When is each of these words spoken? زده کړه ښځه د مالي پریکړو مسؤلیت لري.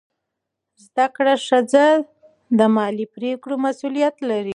زده 0.85 1.05
کړه 1.15 1.33
ښځه 1.47 1.85
د 2.59 2.61
مالي 2.75 3.05
پریکړو 3.15 3.55
مسؤلیت 3.65 4.15
لري. 4.29 4.49